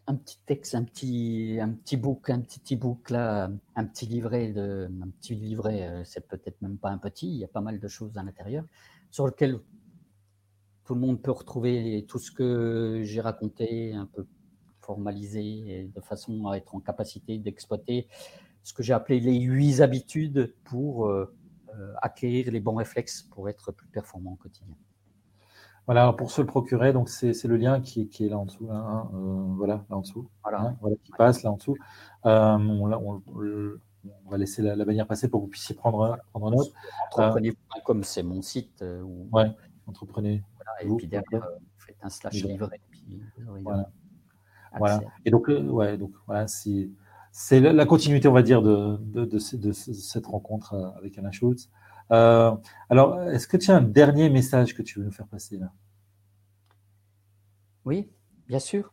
[0.06, 4.90] petit texte, un petit, un petit book, un petit e-book là, un petit livret de,
[5.02, 7.78] un petit livret, euh, c'est peut-être même pas un petit, il y a pas mal
[7.78, 8.64] de choses à l'intérieur,
[9.10, 9.60] sur lequel
[10.84, 14.26] tout le monde peut retrouver tout ce que j'ai raconté, un peu
[14.80, 18.08] formalisé, de façon à être en capacité d'exploiter
[18.62, 21.32] ce que j'ai appelé les huit habitudes pour euh,
[21.74, 24.76] euh, acquérir les bons réflexes pour être plus performant au quotidien.
[25.86, 28.66] Voilà, pour se le procurer, donc c'est le lien qui, qui, est là en dessous,
[28.68, 31.76] là, hein, euh, voilà, là en dessous, voilà, hein, voilà qui passe là en dessous.
[32.24, 36.72] Euh, on, on, va laisser la, bannière passer pour que vous puissiez prendre, prendre note.
[37.10, 37.52] Entreprenez
[37.84, 38.80] comme c'est mon site.
[38.82, 39.50] Euh, où, ouais,
[39.88, 40.44] entreprenez.
[40.54, 42.80] Voilà, et puis derrière, vous faites un slash livret.
[43.62, 43.90] voilà.
[44.78, 45.00] voilà.
[45.24, 49.72] Et donc, ouais, donc voilà, c'est la, continuité, on va dire, de, de, de, de
[49.72, 51.68] cette rencontre avec Alain Schultz.
[52.12, 52.54] Euh,
[52.90, 55.72] alors, est-ce que tu as un dernier message que tu veux nous faire passer là?
[57.84, 58.10] Oui,
[58.46, 58.92] bien sûr.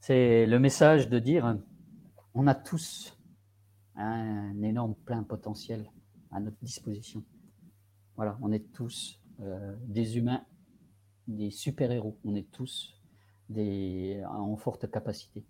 [0.00, 1.58] C'est le message de dire
[2.34, 3.18] on a tous
[3.96, 5.90] un énorme plein potentiel
[6.30, 7.24] à notre disposition.
[8.14, 10.44] Voilà, on est tous euh, des humains,
[11.26, 12.18] des super-héros.
[12.24, 13.00] On est tous
[13.48, 15.44] des, en forte capacité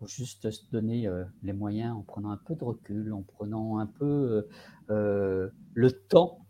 [0.00, 3.78] faut juste se donner euh, les moyens en prenant un peu de recul, en prenant
[3.78, 4.48] un peu euh,
[4.90, 6.46] euh, le temps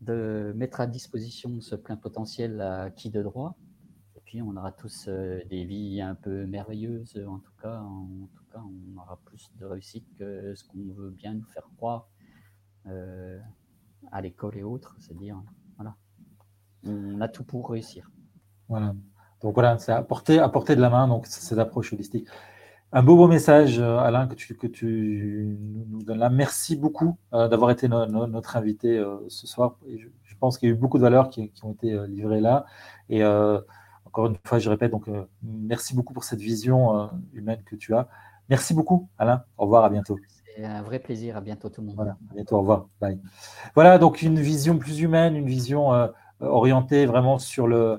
[0.00, 3.56] de mettre à disposition ce plein potentiel à qui de droit.
[4.16, 7.22] Et puis on aura tous des vies un peu merveilleuses.
[7.28, 11.10] En tout cas, en, tout cas, on aura plus de réussite que ce qu'on veut
[11.10, 12.08] bien nous faire croire
[12.86, 14.96] à l'école et autres.
[14.98, 15.42] C'est-à-dire,
[15.76, 15.94] voilà,
[16.84, 18.10] on a tout pour réussir.
[18.68, 18.94] Voilà.
[19.42, 20.36] Donc voilà, c'est à portée
[20.76, 22.28] de la main, donc cette approche holistique.
[22.92, 25.56] Un beau beau message, euh, Alain, que tu, que tu
[25.88, 26.28] nous donnes là.
[26.28, 29.76] Merci beaucoup euh, d'avoir été notre invité euh, ce soir.
[29.88, 32.64] je, pense qu'il y a eu beaucoup de valeurs qui, ont été livrées là.
[33.10, 33.22] Et
[34.06, 35.04] encore une fois, je répète, donc
[35.42, 38.08] merci beaucoup pour cette vision humaine que tu as.
[38.48, 39.44] Merci beaucoup, Alain.
[39.58, 40.18] Au revoir, à bientôt.
[40.56, 41.36] C'est un vrai plaisir.
[41.36, 41.96] À bientôt, tout le monde.
[41.96, 42.56] Voilà, à bientôt.
[42.56, 42.86] Au revoir.
[43.02, 43.20] Bye.
[43.74, 45.92] Voilà, donc une vision plus humaine, une vision
[46.40, 47.98] orientée vraiment sur le, euh,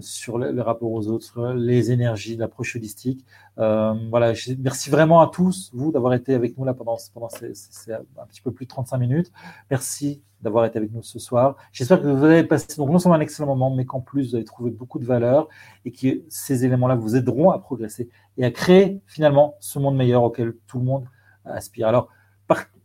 [0.00, 3.24] sur le, rapport aux autres, les énergies, l'approche holistique.
[3.58, 7.52] Euh, voilà, merci vraiment à tous, vous, d'avoir été avec nous là pendant, pendant ces,
[7.92, 9.32] un petit peu plus de 35 minutes.
[9.70, 11.56] Merci d'avoir été avec nous ce soir.
[11.72, 14.34] J'espère que vous avez passé donc non seulement un excellent moment, mais qu'en plus vous
[14.36, 15.48] avez trouvé beaucoup de valeur
[15.84, 18.08] et que ces éléments-là vous aideront à progresser
[18.38, 21.04] et à créer finalement ce monde meilleur auquel tout le monde
[21.44, 21.88] aspire.
[21.88, 22.08] Alors,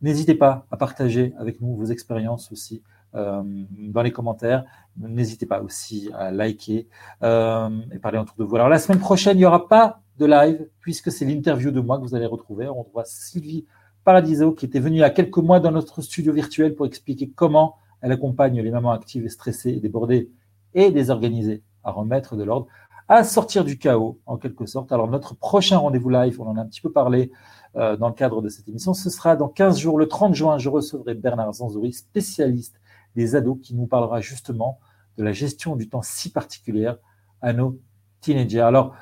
[0.02, 4.66] n'hésitez pas à partager avec nous vos expériences aussi euh, dans les commentaires.
[4.98, 6.88] N'hésitez pas aussi à liker
[7.24, 8.56] euh, et parler autour de vous.
[8.56, 11.98] Alors la semaine prochaine, il n'y aura pas de live puisque c'est l'interview de moi
[11.98, 12.68] que vous allez retrouver.
[12.68, 13.66] On voit Sylvie
[14.04, 17.30] Paradiso qui était venue il y a quelques mois dans notre studio virtuel pour expliquer
[17.30, 20.30] comment elle accompagne les mamans actives et stressées et débordées
[20.74, 22.68] et désorganisées à remettre de l'ordre,
[23.08, 24.92] à sortir du chaos en quelque sorte.
[24.92, 27.32] Alors notre prochain rendez-vous live, on en a un petit peu parlé
[27.76, 30.58] euh, dans le cadre de cette émission, ce sera dans 15 jours, le 30 juin,
[30.58, 32.80] je recevrai Bernard Zanzouri, spécialiste
[33.16, 34.80] des ados qui nous parlera justement
[35.18, 36.98] de la gestion du temps si particulière
[37.42, 37.80] à nos
[38.22, 38.62] teenagers.
[38.62, 38.96] Alors,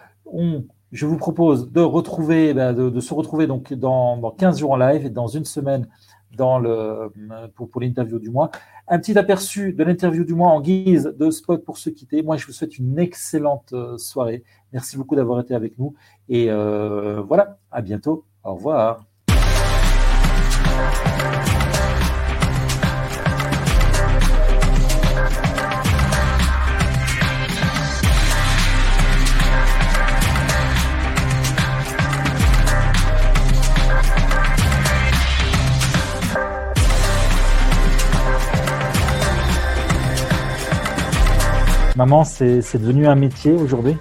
[0.92, 4.78] je vous propose de retrouver, ben, de, se retrouver donc dans, dans, 15 jours en
[4.78, 5.88] live et dans une semaine
[6.36, 8.52] pour l'interview du mois.
[8.88, 12.22] Un petit aperçu de l'interview du mois en guise de spot pour se quitter.
[12.22, 14.44] Moi, je vous souhaite une excellente euh, soirée.
[14.72, 15.94] Merci beaucoup d'avoir été avec nous.
[16.30, 18.26] Et euh, voilà, à bientôt.
[18.44, 19.13] Au revoir.
[41.96, 43.96] Maman, c'est devenu un métier aujourd'hui?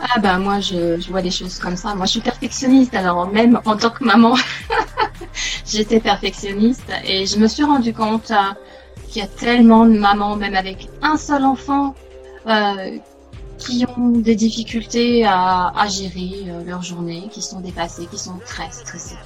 [0.00, 1.94] Ah ben moi, je, vois des choses comme ça.
[1.94, 4.34] Moi, je suis perfectionniste, alors même en tant que maman,
[5.66, 8.54] j'étais perfectionniste et je me suis rendu compte euh,
[9.08, 11.94] qu'il y a tellement de mamans, même avec un seul enfant,
[12.46, 12.98] euh,
[13.58, 18.70] qui ont des difficultés à, gérer euh, leur journée, qui sont dépassées, qui sont très
[18.70, 19.16] stressées.